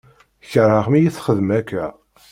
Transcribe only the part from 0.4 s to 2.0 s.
Kerheɣ mi yi-txeddem akka.